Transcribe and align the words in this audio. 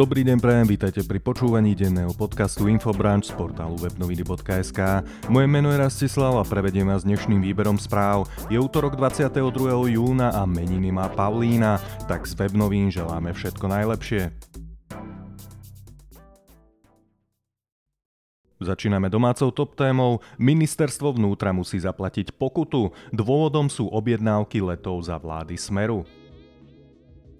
Dobrý 0.00 0.24
deň 0.24 0.40
prajem, 0.40 0.64
vítajte 0.64 1.04
pri 1.04 1.20
počúvaní 1.20 1.76
denného 1.76 2.16
podcastu 2.16 2.72
Infobranch 2.72 3.28
z 3.28 3.36
portálu 3.36 3.76
webnoviny.sk. 3.76 5.04
Moje 5.28 5.44
meno 5.44 5.68
je 5.68 5.76
Rastislav 5.76 6.40
a 6.40 6.44
prevediem 6.48 6.88
vás 6.88 7.04
dnešným 7.04 7.44
výberom 7.44 7.76
správ. 7.76 8.24
Je 8.48 8.56
útorok 8.56 8.96
22. 8.96 9.36
júna 9.92 10.32
a 10.32 10.48
meniny 10.48 10.88
má 10.88 11.12
Paulína, 11.12 11.76
tak 12.08 12.24
z 12.24 12.32
webnovín 12.32 12.88
želáme 12.88 13.36
všetko 13.36 13.68
najlepšie. 13.68 14.32
Začíname 18.56 19.12
domácou 19.12 19.52
top 19.52 19.76
témou. 19.76 20.24
Ministerstvo 20.40 21.12
vnútra 21.12 21.52
musí 21.52 21.76
zaplatiť 21.76 22.40
pokutu. 22.40 22.96
Dôvodom 23.12 23.68
sú 23.68 23.92
objednávky 23.92 24.64
letov 24.64 25.04
za 25.04 25.20
vlády 25.20 25.60
Smeru. 25.60 26.08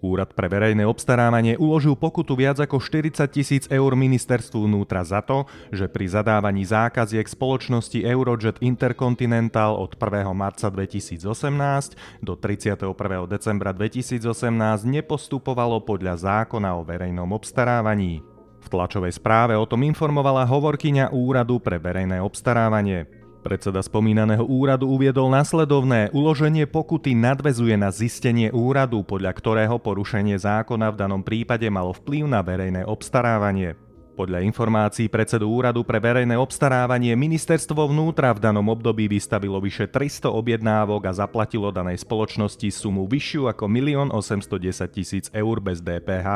Úrad 0.00 0.32
pre 0.32 0.48
verejné 0.48 0.88
obstarávanie 0.88 1.60
uložil 1.60 1.92
pokutu 1.92 2.32
viac 2.32 2.56
ako 2.56 2.80
40 2.80 3.20
tisíc 3.28 3.64
eur 3.68 3.92
ministerstvu 3.92 4.64
vnútra 4.64 5.04
za 5.04 5.20
to, 5.20 5.44
že 5.68 5.92
pri 5.92 6.08
zadávaní 6.08 6.64
zákaziek 6.64 7.28
spoločnosti 7.28 8.00
Eurojet 8.00 8.56
Intercontinental 8.64 9.76
od 9.76 9.92
1. 10.00 10.24
marca 10.32 10.72
2018 10.72 12.24
do 12.24 12.32
31. 12.32 12.80
decembra 13.28 13.76
2018 13.76 14.24
nepostupovalo 14.88 15.84
podľa 15.84 16.16
zákona 16.16 16.80
o 16.80 16.82
verejnom 16.82 17.28
obstarávaní. 17.36 18.24
V 18.60 18.68
tlačovej 18.72 19.12
správe 19.20 19.52
o 19.52 19.68
tom 19.68 19.84
informovala 19.84 20.48
hovorkyňa 20.48 21.12
Úradu 21.12 21.60
pre 21.60 21.76
verejné 21.76 22.24
obstarávanie. 22.24 23.19
Predseda 23.40 23.80
spomínaného 23.80 24.44
úradu 24.44 24.84
uviedol 24.84 25.32
nasledovné. 25.32 26.12
Uloženie 26.12 26.68
pokuty 26.68 27.16
nadvezuje 27.16 27.72
na 27.72 27.88
zistenie 27.88 28.52
úradu, 28.52 29.00
podľa 29.00 29.32
ktorého 29.32 29.80
porušenie 29.80 30.36
zákona 30.36 30.92
v 30.92 30.98
danom 31.00 31.24
prípade 31.24 31.64
malo 31.72 31.96
vplyv 31.96 32.28
na 32.28 32.44
verejné 32.44 32.84
obstarávanie. 32.84 33.80
Podľa 34.12 34.44
informácií 34.44 35.08
predsedu 35.08 35.48
úradu 35.48 35.80
pre 35.80 35.96
verejné 35.96 36.36
obstarávanie 36.36 37.16
ministerstvo 37.16 37.88
vnútra 37.88 38.36
v 38.36 38.44
danom 38.44 38.68
období 38.68 39.08
vystavilo 39.08 39.56
vyše 39.56 39.88
300 39.88 40.28
objednávok 40.28 41.08
a 41.08 41.16
zaplatilo 41.24 41.72
danej 41.72 42.04
spoločnosti 42.04 42.68
sumu 42.68 43.08
vyššiu 43.08 43.48
ako 43.48 43.64
1 43.64 44.12
810 44.12 45.32
000 45.32 45.40
eur 45.40 45.56
bez 45.64 45.80
DPH. 45.80 46.28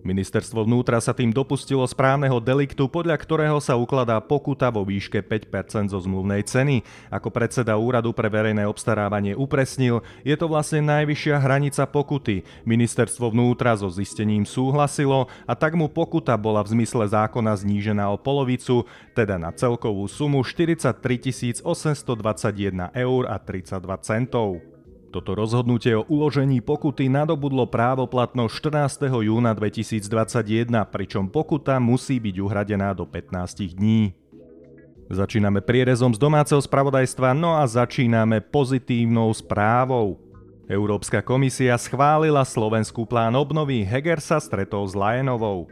Ministerstvo 0.00 0.64
vnútra 0.64 0.96
sa 0.98 1.12
tým 1.12 1.28
dopustilo 1.28 1.84
správneho 1.84 2.40
deliktu, 2.40 2.88
podľa 2.88 3.20
ktorého 3.20 3.58
sa 3.60 3.76
ukladá 3.76 4.16
pokuta 4.24 4.72
vo 4.72 4.80
výške 4.80 5.20
5% 5.20 5.92
zo 5.92 6.00
zmluvnej 6.00 6.40
ceny. 6.46 6.80
Ako 7.12 7.28
predseda 7.28 7.76
úradu 7.76 8.16
pre 8.16 8.32
verejné 8.32 8.64
obstarávanie 8.64 9.36
upresnil, 9.36 10.00
je 10.24 10.32
to 10.38 10.48
vlastne 10.48 10.80
najvyššia 10.88 11.36
hranica 11.36 11.84
pokuty. 11.84 12.46
Ministerstvo 12.64 13.28
vnútra 13.28 13.76
so 13.76 13.92
zistením 13.92 14.48
súhlasilo 14.48 15.28
a 15.44 15.52
tak 15.52 15.76
mu 15.76 15.92
pokuta 15.92 16.32
bola 16.40 16.64
v 16.64 16.80
zmysle 16.80 17.04
zákona 17.04 17.60
znížená 17.60 18.08
o 18.08 18.16
polovicu, 18.16 18.88
teda 19.12 19.36
na 19.36 19.52
celkovú 19.52 20.08
sumu 20.08 20.40
43 20.40 21.60
821 21.60 22.88
eur 22.96 23.22
a 23.28 23.36
32 23.36 24.00
centov. 24.00 24.69
Toto 25.10 25.34
rozhodnutie 25.34 25.98
o 25.98 26.06
uložení 26.06 26.62
pokuty 26.62 27.10
nadobudlo 27.10 27.66
právoplatnosť 27.66 28.54
14. 29.02 29.10
júna 29.26 29.50
2021, 29.58 30.70
pričom 30.86 31.26
pokuta 31.26 31.82
musí 31.82 32.22
byť 32.22 32.36
uhradená 32.38 32.94
do 32.94 33.02
15 33.02 33.74
dní. 33.74 34.14
Začíname 35.10 35.58
prierezom 35.66 36.14
z 36.14 36.18
domáceho 36.22 36.62
spravodajstva, 36.62 37.34
no 37.34 37.58
a 37.58 37.66
začíname 37.66 38.38
pozitívnou 38.38 39.34
správou. 39.34 40.22
Európska 40.70 41.18
komisia 41.18 41.74
schválila 41.74 42.46
slovenskú 42.46 43.02
plán 43.02 43.34
obnovy, 43.34 43.82
Heger 43.82 44.22
sa 44.22 44.38
stretol 44.38 44.86
s 44.86 44.94
Lajenovou. 44.94 45.66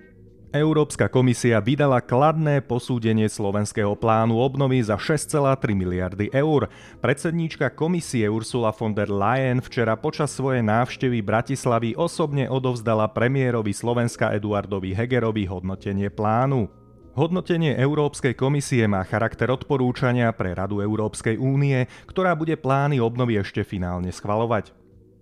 Európska 0.48 1.12
komisia 1.12 1.60
vydala 1.60 2.00
kladné 2.00 2.64
posúdenie 2.64 3.28
slovenského 3.28 3.92
plánu 3.92 4.40
obnovy 4.40 4.80
za 4.80 4.96
6,3 4.96 5.44
miliardy 5.76 6.32
eur. 6.32 6.72
Predsedníčka 7.04 7.68
komisie 7.76 8.32
Ursula 8.32 8.72
von 8.72 8.96
der 8.96 9.12
Leyen 9.12 9.60
včera 9.60 9.92
počas 10.00 10.32
svojej 10.32 10.64
návštevy 10.64 11.20
Bratislavy 11.20 11.92
osobne 12.00 12.48
odovzdala 12.48 13.12
premiérovi 13.12 13.76
Slovenska 13.76 14.32
Eduardovi 14.32 14.96
Hegerovi 14.96 15.44
hodnotenie 15.44 16.08
plánu. 16.08 16.72
Hodnotenie 17.12 17.76
Európskej 17.76 18.32
komisie 18.32 18.88
má 18.88 19.04
charakter 19.04 19.52
odporúčania 19.52 20.32
pre 20.32 20.56
Radu 20.56 20.80
Európskej 20.80 21.36
únie, 21.36 21.84
ktorá 22.08 22.32
bude 22.32 22.56
plány 22.56 23.04
obnovy 23.04 23.36
ešte 23.36 23.68
finálne 23.68 24.08
schvalovať. 24.08 24.72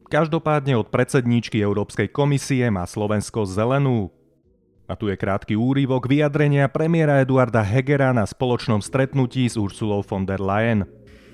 Každopádne 0.07 0.79
od 0.79 0.87
predsedníčky 0.95 1.59
Európskej 1.59 2.15
komisie 2.15 2.71
má 2.71 2.87
Slovensko 2.87 3.43
zelenú. 3.43 4.15
A 4.87 4.95
tu 4.95 5.11
je 5.11 5.19
krátky 5.19 5.59
úryvok 5.59 6.07
vyjadrenia 6.07 6.71
premiéra 6.71 7.19
Eduarda 7.19 7.59
Hegera 7.59 8.15
na 8.15 8.23
spoločnom 8.23 8.79
stretnutí 8.79 9.51
s 9.51 9.59
Ursulou 9.59 10.07
von 10.07 10.23
der 10.23 10.39
Leyen. 10.39 10.87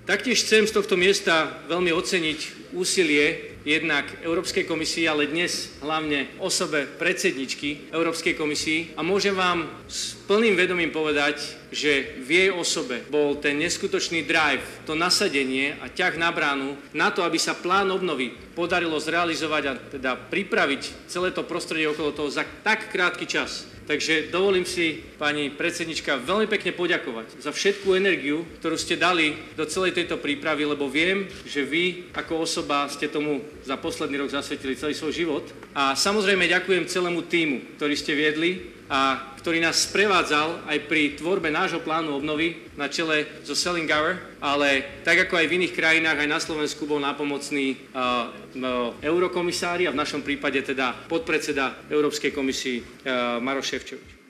Taktiež 0.08 0.40
chcem 0.40 0.64
z 0.64 0.72
tohto 0.72 0.96
miesta 0.96 1.60
veľmi 1.68 1.92
oceniť 1.92 2.61
úsilie 2.72 3.54
jednak 3.62 4.04
Európskej 4.26 4.66
komisii, 4.66 5.06
ale 5.06 5.30
dnes 5.30 5.78
hlavne 5.78 6.34
osobe 6.42 6.88
predsedničky 6.98 7.94
Európskej 7.94 8.34
komisii. 8.34 8.98
A 8.98 9.06
môžem 9.06 9.36
vám 9.36 9.70
s 9.86 10.18
plným 10.26 10.58
vedomím 10.58 10.90
povedať, 10.90 11.38
že 11.70 12.18
v 12.20 12.28
jej 12.28 12.50
osobe 12.50 13.06
bol 13.08 13.38
ten 13.38 13.56
neskutočný 13.62 14.26
drive, 14.26 14.64
to 14.84 14.98
nasadenie 14.98 15.78
a 15.78 15.88
ťah 15.88 16.18
na 16.18 16.34
bránu 16.34 16.74
na 16.92 17.14
to, 17.14 17.22
aby 17.22 17.38
sa 17.38 17.56
plán 17.56 17.88
obnovy 17.88 18.34
podarilo 18.52 18.98
zrealizovať 19.00 19.62
a 19.70 19.78
teda 19.78 20.12
pripraviť 20.28 21.08
celé 21.08 21.32
to 21.32 21.46
prostredie 21.46 21.88
okolo 21.88 22.12
toho 22.12 22.28
za 22.28 22.44
tak 22.66 22.92
krátky 22.92 23.24
čas. 23.24 23.72
Takže 23.82 24.30
dovolím 24.30 24.62
si, 24.62 25.02
pani 25.18 25.50
predsednička, 25.50 26.22
veľmi 26.22 26.46
pekne 26.46 26.70
poďakovať 26.70 27.42
za 27.42 27.50
všetkú 27.50 27.98
energiu, 27.98 28.46
ktorú 28.62 28.78
ste 28.78 28.94
dali 28.94 29.34
do 29.58 29.66
celej 29.66 29.98
tejto 29.98 30.22
prípravy, 30.22 30.62
lebo 30.62 30.86
viem, 30.86 31.26
že 31.42 31.66
vy 31.66 32.14
ako 32.14 32.46
osoba 32.46 32.61
ste 32.90 33.10
tomu 33.10 33.42
za 33.66 33.76
posledný 33.76 34.22
rok 34.22 34.30
zasvetili 34.30 34.78
celý 34.78 34.94
svoj 34.94 35.12
život. 35.12 35.44
A 35.72 35.94
samozrejme 35.98 36.48
ďakujem 36.50 36.88
celému 36.88 37.26
týmu, 37.26 37.78
ktorý 37.78 37.94
ste 37.96 38.12
viedli 38.16 38.72
a 38.92 39.32
ktorý 39.40 39.58
nás 39.64 39.88
sprevádzal 39.88 40.68
aj 40.68 40.78
pri 40.84 41.16
tvorbe 41.16 41.48
nášho 41.48 41.80
plánu 41.80 42.12
obnovy 42.12 42.68
na 42.76 42.92
čele 42.92 43.24
so 43.40 43.56
Hour, 43.56 44.20
ale 44.38 45.00
tak 45.02 45.26
ako 45.26 45.40
aj 45.40 45.46
v 45.48 45.56
iných 45.64 45.74
krajinách, 45.74 46.22
aj 46.22 46.28
na 46.28 46.38
Slovensku 46.38 46.84
bol 46.84 47.00
nápomocný 47.00 47.72
uh, 47.72 48.28
uh, 48.30 48.92
eurokomisári 49.00 49.88
a 49.88 49.94
v 49.96 50.00
našom 50.00 50.20
prípade 50.20 50.60
teda 50.60 50.92
podpredseda 51.08 51.88
Európskej 51.88 52.36
komisii 52.36 52.78
uh, 52.84 53.40
Maroš 53.40 53.72
Ševčovič. 53.72 54.21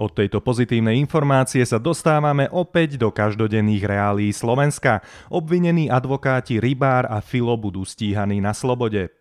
Od 0.00 0.16
tejto 0.16 0.40
pozitívnej 0.40 0.96
informácie 0.96 1.60
sa 1.60 1.76
dostávame 1.76 2.48
opäť 2.48 2.96
do 2.96 3.12
každodenných 3.12 3.84
reálí 3.84 4.32
Slovenska. 4.32 5.04
Obvinení 5.28 5.92
advokáti 5.92 6.56
Rybár 6.56 7.04
a 7.04 7.20
Filo 7.20 7.52
budú 7.60 7.84
stíhaní 7.84 8.40
na 8.40 8.56
slobode. 8.56 9.12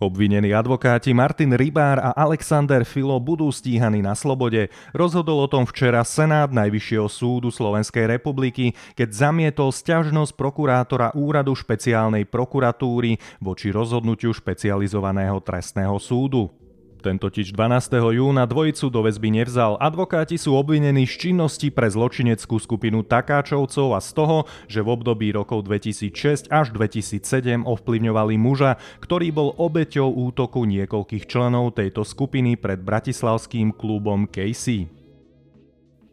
Obvinení 0.00 0.56
advokáti 0.56 1.12
Martin 1.12 1.52
Rybár 1.52 2.00
a 2.00 2.16
Alexander 2.16 2.88
Filo 2.88 3.20
budú 3.20 3.52
stíhaní 3.52 4.00
na 4.00 4.16
slobode. 4.16 4.72
Rozhodol 4.96 5.44
o 5.44 5.48
tom 5.52 5.68
včera 5.68 6.00
Senát 6.08 6.48
Najvyššieho 6.48 7.04
súdu 7.12 7.52
Slovenskej 7.52 8.08
republiky, 8.08 8.72
keď 8.96 9.28
zamietol 9.28 9.76
sťažnosť 9.76 10.40
prokurátora 10.40 11.12
úradu 11.12 11.52
špeciálnej 11.52 12.24
prokuratúry 12.24 13.20
voči 13.44 13.68
rozhodnutiu 13.68 14.32
špecializovaného 14.32 15.36
trestného 15.44 16.00
súdu. 16.00 16.63
Ten 17.04 17.20
totiž 17.20 17.52
12. 17.52 18.00
júna 18.16 18.48
dvojicu 18.48 18.88
do 18.88 19.04
väzby 19.04 19.28
nevzal. 19.28 19.76
Advokáti 19.76 20.40
sú 20.40 20.56
obvinení 20.56 21.04
z 21.04 21.28
činnosti 21.28 21.68
pre 21.68 21.92
zločineckú 21.92 22.56
skupinu 22.56 23.04
Takáčovcov 23.04 23.92
a 23.92 24.00
z 24.00 24.10
toho, 24.16 24.48
že 24.72 24.80
v 24.80 24.88
období 24.88 25.28
rokov 25.36 25.68
2006 25.68 26.48
až 26.48 26.72
2007 26.72 27.68
ovplyvňovali 27.68 28.40
muža, 28.40 28.80
ktorý 29.04 29.36
bol 29.36 29.52
obeťou 29.52 30.16
útoku 30.32 30.64
niekoľkých 30.64 31.28
členov 31.28 31.76
tejto 31.76 32.08
skupiny 32.08 32.56
pred 32.56 32.80
bratislavským 32.80 33.76
klubom 33.76 34.24
Casey. 34.24 34.88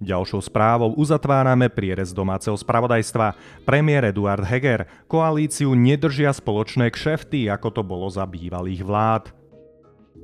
Ďalšou 0.04 0.44
správou 0.44 0.92
uzatvárame 1.00 1.72
prierez 1.72 2.12
domáceho 2.12 2.60
spravodajstva. 2.60 3.40
Premiér 3.64 4.12
Eduard 4.12 4.44
Heger 4.44 4.92
koalíciu 5.08 5.72
nedržia 5.72 6.36
spoločné 6.36 6.92
kšefty, 6.92 7.48
ako 7.48 7.80
to 7.80 7.82
bolo 7.88 8.12
za 8.12 8.28
bývalých 8.28 8.84
vlád. 8.84 9.40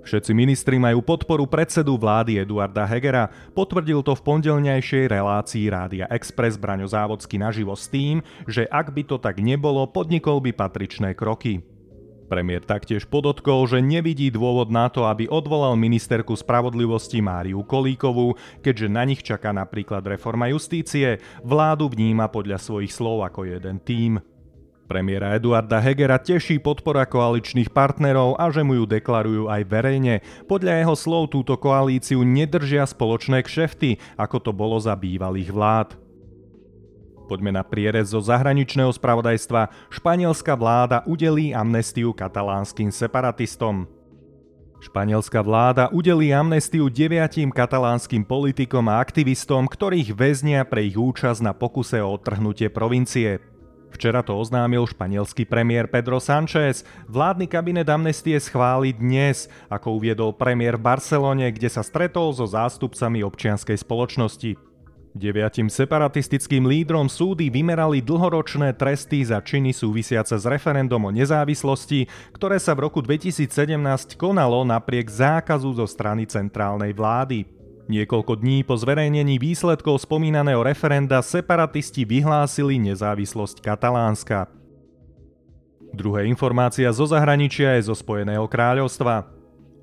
Všetci 0.04 0.32
ministri 0.36 0.78
majú 0.78 1.02
podporu 1.02 1.48
predsedu 1.48 1.98
vlády 1.98 2.44
Eduarda 2.44 2.86
Hegera. 2.86 3.32
Potvrdil 3.56 4.04
to 4.04 4.14
v 4.14 4.24
pondelňajšej 4.24 5.06
relácii 5.10 5.68
Rádia 5.68 6.06
Express 6.12 6.56
Braňo 6.56 6.88
Závodsky 6.88 7.36
naživo 7.42 7.74
s 7.74 7.90
tým, 7.92 8.22
že 8.46 8.68
ak 8.70 8.94
by 8.94 9.04
to 9.04 9.18
tak 9.18 9.42
nebolo, 9.42 9.84
podnikol 9.90 10.40
by 10.40 10.56
patričné 10.56 11.12
kroky. 11.18 11.66
Premiér 12.28 12.60
taktiež 12.68 13.08
podotkol, 13.08 13.64
že 13.72 13.80
nevidí 13.80 14.28
dôvod 14.28 14.68
na 14.68 14.92
to, 14.92 15.08
aby 15.08 15.32
odvolal 15.32 15.80
ministerku 15.80 16.36
spravodlivosti 16.36 17.24
Máriu 17.24 17.64
Kolíkovú, 17.64 18.36
keďže 18.60 18.88
na 18.92 19.08
nich 19.08 19.24
čaká 19.24 19.56
napríklad 19.56 20.04
reforma 20.04 20.52
justície. 20.52 21.24
Vládu 21.40 21.88
vníma 21.88 22.28
podľa 22.28 22.60
svojich 22.60 22.92
slov 22.92 23.24
ako 23.24 23.48
jeden 23.48 23.80
tím. 23.80 24.20
Premiéra 24.88 25.36
Eduarda 25.36 25.84
Hegera 25.84 26.16
teší 26.16 26.64
podpora 26.64 27.04
koaličných 27.04 27.76
partnerov 27.76 28.40
a 28.40 28.48
že 28.48 28.64
mu 28.64 28.80
ju 28.80 28.88
deklarujú 28.88 29.52
aj 29.52 29.62
verejne. 29.68 30.24
Podľa 30.48 30.80
jeho 30.80 30.96
slov 30.96 31.36
túto 31.36 31.60
koalíciu 31.60 32.24
nedržia 32.24 32.88
spoločné 32.88 33.44
kšefty, 33.44 34.00
ako 34.16 34.40
to 34.40 34.52
bolo 34.56 34.80
za 34.80 34.96
bývalých 34.96 35.52
vlád. 35.52 36.00
Poďme 37.28 37.52
na 37.52 37.68
prierez 37.68 38.16
zo 38.16 38.24
zahraničného 38.24 38.88
spravodajstva. 38.96 39.92
Španielská 39.92 40.56
vláda 40.56 41.04
udelí 41.04 41.52
amnestiu 41.52 42.16
katalánskym 42.16 42.88
separatistom. 42.88 43.92
Španielská 44.80 45.44
vláda 45.44 45.92
udelí 45.92 46.32
amnestiu 46.32 46.88
deviatim 46.88 47.52
katalánskym 47.52 48.24
politikom 48.24 48.88
a 48.88 49.04
aktivistom, 49.04 49.68
ktorých 49.68 50.16
väznia 50.16 50.64
pre 50.64 50.88
ich 50.88 50.96
účasť 50.96 51.44
na 51.44 51.52
pokuse 51.52 52.00
o 52.00 52.16
odtrhnutie 52.16 52.72
provincie. 52.72 53.57
Včera 53.88 54.20
to 54.22 54.36
oznámil 54.36 54.84
španielský 54.86 55.48
premiér 55.48 55.88
Pedro 55.88 56.20
Sánchez. 56.20 56.84
Vládny 57.08 57.48
kabinet 57.48 57.88
amnestie 57.88 58.36
schváli 58.38 58.92
dnes, 58.92 59.48
ako 59.72 59.98
uviedol 59.98 60.36
premiér 60.36 60.76
v 60.76 60.86
Barcelone, 60.92 61.48
kde 61.50 61.72
sa 61.72 61.82
stretol 61.82 62.36
so 62.36 62.46
zástupcami 62.46 63.24
občianskej 63.24 63.80
spoločnosti. 63.80 64.68
Deviatim 65.18 65.66
separatistickým 65.66 66.70
lídrom 66.70 67.10
súdy 67.10 67.50
vymerali 67.50 68.06
dlhoročné 68.06 68.78
tresty 68.78 69.26
za 69.26 69.42
činy 69.42 69.74
súvisiace 69.74 70.38
s 70.38 70.46
referendum 70.46 71.02
o 71.02 71.10
nezávislosti, 71.10 72.06
ktoré 72.38 72.62
sa 72.62 72.78
v 72.78 72.86
roku 72.86 73.02
2017 73.02 73.50
konalo 74.14 74.62
napriek 74.62 75.10
zákazu 75.10 75.74
zo 75.74 75.90
strany 75.90 76.30
centrálnej 76.30 76.94
vlády. 76.94 77.57
Niekoľko 77.88 78.44
dní 78.44 78.68
po 78.68 78.76
zverejnení 78.76 79.40
výsledkov 79.40 80.04
spomínaného 80.04 80.60
referenda 80.60 81.24
separatisti 81.24 82.04
vyhlásili 82.04 82.76
nezávislosť 82.84 83.64
Katalánska. 83.64 84.52
Druhé 85.96 86.28
informácia 86.28 86.92
zo 86.92 87.08
zahraničia 87.08 87.80
je 87.80 87.88
zo 87.88 87.96
Spojeného 87.96 88.44
kráľovstva. 88.44 89.32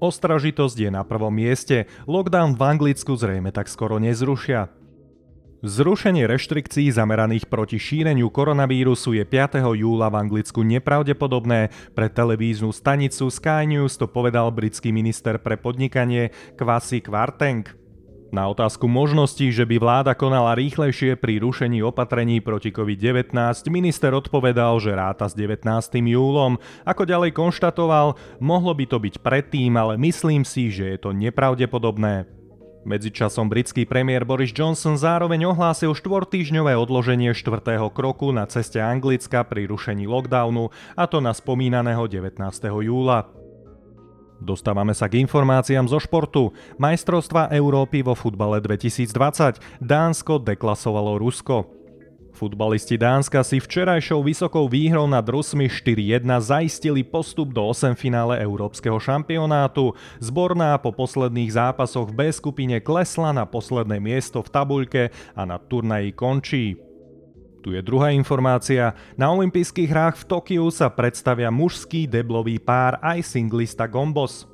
Ostražitosť 0.05 0.77
je 0.85 0.91
na 0.93 1.01
prvom 1.01 1.33
mieste, 1.33 1.89
lockdown 2.05 2.61
v 2.61 2.62
Anglicku 2.77 3.17
zrejme 3.17 3.49
tak 3.56 3.73
skoro 3.73 3.97
nezrušia. 3.97 4.69
Zrušenie 5.65 6.29
reštrikcií 6.29 6.93
zameraných 6.93 7.49
proti 7.49 7.81
šíreniu 7.81 8.29
koronavírusu 8.29 9.17
je 9.17 9.25
5. 9.25 9.65
júla 9.81 10.12
v 10.12 10.29
Anglicku 10.29 10.61
nepravdepodobné. 10.61 11.73
Pre 11.97 12.06
televíznu 12.12 12.69
stanicu 12.69 13.33
Sky 13.33 13.65
News 13.65 13.97
to 13.97 14.05
povedal 14.05 14.53
britský 14.53 14.93
minister 14.93 15.41
pre 15.41 15.56
podnikanie 15.56 16.37
Kwasi 16.61 17.01
Kwarteng. 17.01 17.83
Na 18.34 18.50
otázku 18.50 18.90
možností, 18.90 19.54
že 19.54 19.62
by 19.62 19.78
vláda 19.78 20.10
konala 20.19 20.58
rýchlejšie 20.58 21.14
pri 21.14 21.38
rušení 21.38 21.86
opatrení 21.86 22.42
proti 22.42 22.75
COVID-19, 22.75 23.31
minister 23.70 24.10
odpovedal, 24.10 24.82
že 24.82 24.90
ráta 24.90 25.31
s 25.31 25.38
19. 25.38 25.62
júlom. 26.02 26.58
Ako 26.82 27.06
ďalej 27.06 27.31
konštatoval, 27.31 28.19
mohlo 28.42 28.75
by 28.75 28.90
to 28.90 28.98
byť 28.98 29.22
predtým, 29.22 29.78
ale 29.78 29.94
myslím 30.02 30.42
si, 30.42 30.75
že 30.75 30.98
je 30.98 30.98
to 30.98 31.14
nepravdepodobné. 31.14 32.26
Medzičasom 32.82 33.46
britský 33.46 33.86
premiér 33.86 34.26
Boris 34.26 34.50
Johnson 34.50 34.98
zároveň 34.98 35.54
ohlásil 35.54 35.94
štvortýžňové 35.94 36.75
odloženie 36.75 37.31
štvrtého 37.38 37.86
kroku 37.94 38.34
na 38.34 38.50
ceste 38.50 38.82
Anglicka 38.82 39.46
pri 39.46 39.70
rušení 39.70 40.10
lockdownu, 40.10 40.75
a 40.98 41.06
to 41.06 41.22
na 41.22 41.31
spomínaného 41.31 42.10
19. 42.10 42.42
júla. 42.82 43.44
Dostávame 44.44 44.93
sa 44.93 45.08
k 45.08 45.25
informáciám 45.25 45.88
zo 45.88 45.96
športu. 45.96 46.52
Majstrovstva 46.76 47.49
Európy 47.56 48.05
vo 48.05 48.12
futbale 48.12 48.61
2020. 48.61 49.81
Dánsko 49.81 50.44
deklasovalo 50.44 51.17
Rusko. 51.17 51.85
Futbalisti 52.35 52.99
Dánska 52.99 53.46
si 53.46 53.62
včerajšou 53.62 54.20
vysokou 54.26 54.67
výhrou 54.67 55.06
nad 55.06 55.23
Rusmi 55.23 55.70
4-1 55.70 56.26
zaistili 56.43 57.06
postup 57.06 57.55
do 57.55 57.62
8 57.70 57.94
finále 57.94 58.43
Európskeho 58.43 58.99
šampionátu. 58.99 59.94
Zborná 60.19 60.75
po 60.82 60.91
posledných 60.91 61.55
zápasoch 61.55 62.11
v 62.11 62.12
B 62.12 62.20
skupine 62.35 62.82
klesla 62.82 63.31
na 63.31 63.46
posledné 63.46 64.02
miesto 64.02 64.43
v 64.43 64.50
tabuľke 64.50 65.02
a 65.38 65.43
na 65.46 65.62
turnaji 65.62 66.11
končí. 66.11 66.83
Tu 67.64 67.72
je 67.72 67.81
druhá 67.81 68.12
informácia. 68.12 68.93
Na 69.16 69.32
olympijských 69.32 69.88
hrách 69.88 70.20
v 70.20 70.28
Tokiu 70.28 70.69
sa 70.69 70.93
predstavia 70.93 71.49
mužský 71.49 72.05
deblový 72.05 72.61
pár 72.61 73.00
aj 73.00 73.25
singlista 73.25 73.88
Gombos. 73.88 74.44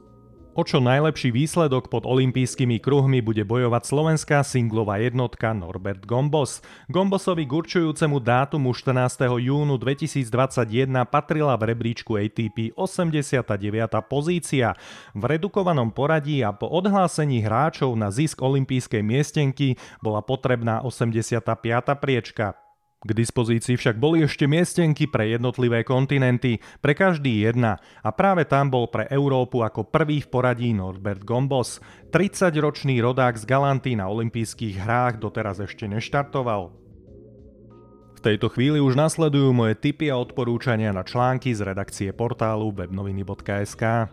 O 0.54 0.62
čo 0.62 0.78
najlepší 0.78 1.34
výsledok 1.34 1.90
pod 1.90 2.06
olympijskými 2.06 2.78
kruhmi 2.78 3.18
bude 3.18 3.42
bojovať 3.42 3.82
slovenská 3.82 4.46
singlová 4.46 5.02
jednotka 5.02 5.50
Norbert 5.50 6.06
Gombos. 6.06 6.62
Gombosovi 6.86 7.50
k 7.50 7.54
dátumu 8.22 8.70
14. 8.70 9.26
júnu 9.26 9.74
2021 9.74 10.30
patrila 11.10 11.58
v 11.58 11.74
rebríčku 11.74 12.14
ATP 12.14 12.78
89. 12.78 13.42
pozícia. 14.06 14.78
V 15.18 15.22
redukovanom 15.26 15.90
poradí 15.90 16.46
a 16.46 16.54
po 16.54 16.70
odhlásení 16.70 17.42
hráčov 17.42 17.90
na 17.98 18.14
zisk 18.14 18.38
olympijskej 18.38 19.02
miestenky 19.02 19.74
bola 19.98 20.22
potrebná 20.22 20.78
85. 20.86 21.42
priečka. 21.98 22.69
K 23.00 23.16
dispozícii 23.16 23.80
však 23.80 23.96
boli 23.96 24.28
ešte 24.28 24.44
miestenky 24.44 25.08
pre 25.08 25.32
jednotlivé 25.32 25.88
kontinenty, 25.88 26.60
pre 26.84 26.92
každý 26.92 27.48
jedna 27.48 27.80
a 28.04 28.12
práve 28.12 28.44
tam 28.44 28.68
bol 28.68 28.92
pre 28.92 29.08
Európu 29.08 29.64
ako 29.64 29.88
prvý 29.88 30.20
v 30.20 30.28
poradí 30.28 30.76
Norbert 30.76 31.24
Gombos. 31.24 31.80
30-ročný 32.12 33.00
rodák 33.00 33.40
z 33.40 33.48
Galanty 33.48 33.96
na 33.96 34.04
olympijských 34.04 34.84
hrách 34.84 35.16
doteraz 35.16 35.64
ešte 35.64 35.88
neštartoval. 35.88 36.76
V 38.20 38.20
tejto 38.20 38.52
chvíli 38.52 38.84
už 38.84 39.00
nasledujú 39.00 39.48
moje 39.56 39.80
tipy 39.80 40.12
a 40.12 40.20
odporúčania 40.20 40.92
na 40.92 41.00
články 41.00 41.56
z 41.56 41.64
redakcie 41.64 42.12
portálu 42.12 42.68
webnoviny.sk. 42.68 44.12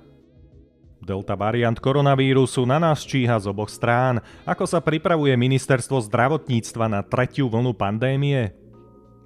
Delta 1.04 1.36
variant 1.36 1.76
koronavírusu 1.76 2.64
na 2.64 2.80
nás 2.80 3.04
číha 3.04 3.36
z 3.36 3.52
oboch 3.52 3.68
strán. 3.68 4.24
Ako 4.48 4.64
sa 4.64 4.80
pripravuje 4.80 5.36
ministerstvo 5.36 6.00
zdravotníctva 6.08 6.88
na 6.88 7.04
tretiu 7.04 7.52
vlnu 7.52 7.76
pandémie? 7.76 8.56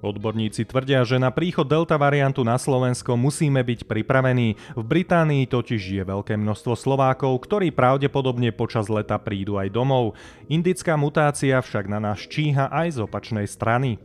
Odborníci 0.02 0.66
tvrdia, 0.66 1.06
že 1.06 1.22
na 1.22 1.30
príchod 1.30 1.62
delta 1.62 1.94
variantu 1.94 2.42
na 2.42 2.58
Slovensko 2.58 3.14
musíme 3.14 3.62
byť 3.62 3.86
pripravení. 3.86 4.58
V 4.74 4.82
Británii 4.82 5.46
totiž 5.46 5.78
je 5.78 6.02
veľké 6.02 6.34
množstvo 6.34 6.74
Slovákov, 6.74 7.38
ktorí 7.46 7.70
pravdepodobne 7.70 8.50
počas 8.50 8.90
leta 8.90 9.14
prídu 9.22 9.62
aj 9.62 9.70
domov. 9.70 10.18
Indická 10.50 10.98
mutácia 10.98 11.54
však 11.62 11.86
na 11.86 12.02
nás 12.02 12.18
číha 12.18 12.66
aj 12.66 12.98
z 12.98 13.06
opačnej 13.06 13.46
strany. 13.46 14.02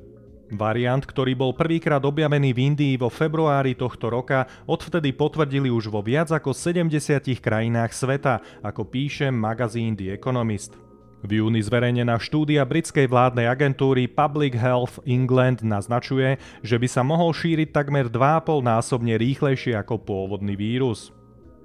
Variant, 0.53 1.03
ktorý 1.03 1.35
bol 1.35 1.51
prvýkrát 1.51 1.99
objavený 1.99 2.55
v 2.55 2.71
Indii 2.71 2.95
vo 2.95 3.11
februári 3.11 3.75
tohto 3.75 4.07
roka, 4.07 4.47
odvtedy 4.63 5.11
potvrdili 5.11 5.67
už 5.67 5.91
vo 5.91 5.99
viac 5.99 6.31
ako 6.31 6.55
70 6.55 6.93
krajinách 7.41 7.91
sveta, 7.91 8.39
ako 8.63 8.87
píše 8.87 9.27
magazín 9.27 9.97
The 9.97 10.15
Economist. 10.15 10.86
V 11.25 11.41
júni 11.41 11.65
zverejnená 11.65 12.21
štúdia 12.21 12.61
britskej 12.61 13.09
vládnej 13.09 13.49
agentúry 13.49 14.05
Public 14.05 14.53
Health 14.53 15.01
England 15.01 15.65
naznačuje, 15.65 16.37
že 16.61 16.77
by 16.77 16.85
sa 16.85 17.01
mohol 17.01 17.33
šíriť 17.33 17.73
takmer 17.73 18.05
2,5 18.05 18.61
násobne 18.61 19.17
rýchlejšie 19.17 19.73
ako 19.81 19.97
pôvodný 19.97 20.53
vírus. 20.53 21.09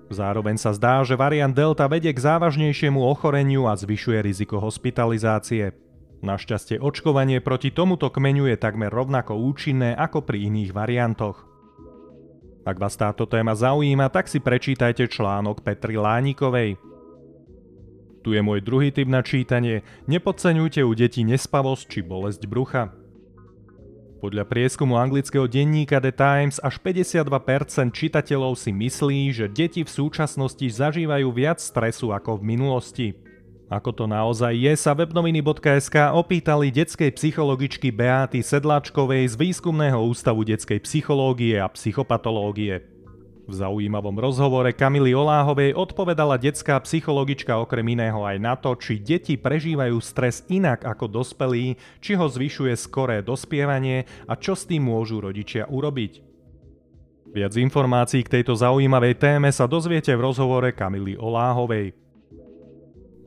Zároveň 0.09 0.57
sa 0.57 0.73
zdá, 0.73 1.05
že 1.05 1.21
variant 1.21 1.53
Delta 1.53 1.85
vedie 1.85 2.13
k 2.13 2.21
závažnejšiemu 2.21 3.01
ochoreniu 3.01 3.69
a 3.69 3.77
zvyšuje 3.77 4.25
riziko 4.25 4.57
hospitalizácie. 4.61 5.73
Našťastie 6.23 6.81
očkovanie 6.81 7.43
proti 7.45 7.75
tomuto 7.75 8.09
kmeňu 8.09 8.49
je 8.49 8.57
takmer 8.57 8.89
rovnako 8.89 9.37
účinné 9.37 9.93
ako 9.97 10.25
pri 10.25 10.49
iných 10.49 10.71
variantoch. 10.73 11.45
Ak 12.63 12.79
vás 12.79 12.95
táto 12.95 13.27
téma 13.27 13.59
zaujíma, 13.59 14.07
tak 14.09 14.31
si 14.31 14.39
prečítajte 14.39 15.11
článok 15.11 15.67
Petry 15.67 15.99
Lánikovej. 15.99 16.92
Tu 18.23 18.38
je 18.38 18.43
môj 18.43 18.62
druhý 18.62 18.95
typ 18.95 19.11
na 19.11 19.21
čítanie. 19.26 19.83
Nepodceňujte 20.07 20.87
u 20.87 20.95
detí 20.95 21.26
nespavosť 21.26 21.85
či 21.91 22.00
bolesť 22.07 22.47
brucha. 22.47 22.95
Podľa 24.23 24.47
prieskumu 24.47 24.95
anglického 25.02 25.50
denníka 25.50 25.99
The 25.99 26.14
Times 26.14 26.62
až 26.62 26.79
52% 26.79 27.26
čitateľov 27.91 28.55
si 28.55 28.71
myslí, 28.71 29.35
že 29.35 29.50
deti 29.50 29.83
v 29.83 29.91
súčasnosti 29.91 30.62
zažívajú 30.62 31.26
viac 31.35 31.59
stresu 31.59 32.14
ako 32.14 32.38
v 32.38 32.55
minulosti. 32.55 33.09
Ako 33.67 33.91
to 33.91 34.07
naozaj 34.07 34.55
je, 34.55 34.79
sa 34.79 34.95
webnoviny.sk 34.95 36.14
opýtali 36.14 36.71
detskej 36.71 37.11
psychologičky 37.19 37.91
Beáty 37.91 38.47
Sedláčkovej 38.47 39.33
z 39.33 39.35
Výskumného 39.35 39.99
ústavu 40.07 40.47
detskej 40.47 40.79
psychológie 40.87 41.59
a 41.59 41.67
psychopatológie. 41.67 42.92
V 43.43 43.55
zaujímavom 43.59 44.15
rozhovore 44.23 44.71
Kamily 44.71 45.19
Oláhovej 45.19 45.75
odpovedala 45.75 46.39
detská 46.39 46.79
psychologička 46.87 47.59
okrem 47.59 47.83
iného 47.91 48.23
aj 48.23 48.39
na 48.39 48.55
to, 48.55 48.79
či 48.79 49.03
deti 49.03 49.35
prežívajú 49.35 49.99
stres 49.99 50.47
inak 50.47 50.87
ako 50.87 51.11
dospelí, 51.11 51.75
či 51.99 52.15
ho 52.15 52.31
zvyšuje 52.31 52.71
skoré 52.79 53.19
dospievanie 53.19 54.07
a 54.31 54.39
čo 54.39 54.55
s 54.55 54.63
tým 54.63 54.87
môžu 54.87 55.19
rodičia 55.19 55.67
urobiť. 55.67 56.23
Viac 57.33 57.57
informácií 57.59 58.23
k 58.23 58.39
tejto 58.39 58.55
zaujímavej 58.55 59.19
téme 59.19 59.51
sa 59.51 59.67
dozviete 59.67 60.13
v 60.15 60.23
rozhovore 60.23 60.71
Kamily 60.71 61.19
Oláhovej. 61.19 62.02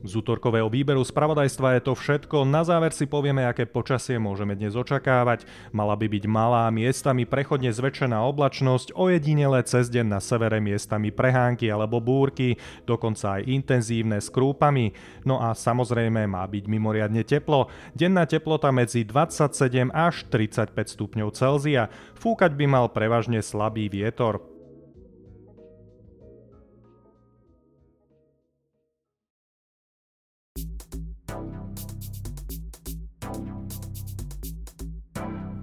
Z 0.06 0.22
útorkového 0.22 0.70
výberu 0.70 1.02
spravodajstva 1.02 1.74
je 1.76 1.90
to 1.90 1.98
všetko. 1.98 2.46
Na 2.46 2.62
záver 2.62 2.94
si 2.94 3.10
povieme, 3.10 3.42
aké 3.42 3.66
počasie 3.66 4.22
môžeme 4.22 4.54
dnes 4.54 4.78
očakávať. 4.78 5.42
Mala 5.74 5.98
by 5.98 6.06
byť 6.06 6.24
malá, 6.30 6.70
miestami 6.70 7.26
prechodne 7.26 7.74
zväčšená 7.74 8.22
oblačnosť, 8.22 8.94
ojedinele 8.94 9.58
cez 9.66 9.90
deň 9.90 10.06
na 10.06 10.22
severe 10.22 10.62
miestami 10.62 11.10
prehánky 11.10 11.66
alebo 11.66 11.98
búrky, 11.98 12.54
dokonca 12.86 13.42
aj 13.42 13.50
intenzívne 13.50 14.22
s 14.22 14.30
krúpami. 14.30 14.94
No 15.26 15.42
a 15.42 15.50
samozrejme 15.58 16.30
má 16.30 16.46
byť 16.46 16.64
mimoriadne 16.70 17.26
teplo. 17.26 17.66
Denná 17.98 18.30
teplota 18.30 18.70
medzi 18.70 19.02
27 19.02 19.90
až 19.90 20.22
35 20.30 20.70
stupňov 20.86 21.34
Celzia. 21.34 21.90
Fúkať 22.14 22.54
by 22.54 22.66
mal 22.70 22.86
prevažne 22.94 23.42
slabý 23.42 23.90
vietor. 23.90 24.55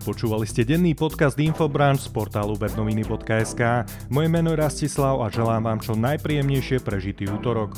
Počúvali 0.04 0.44
ste 0.44 0.68
denný 0.68 1.00
podcast 1.00 1.40
Infobranch 1.40 2.04
z 2.04 2.12
portálu 2.12 2.60
webnoviny.sk. 2.60 3.88
Moje 4.12 4.28
meno 4.28 4.52
je 4.52 4.60
Rastislav 4.60 5.24
a 5.24 5.32
želám 5.32 5.64
vám 5.64 5.80
čo 5.80 5.96
najpríjemnejšie 5.96 6.84
prežitý 6.84 7.32
útorok. 7.32 7.72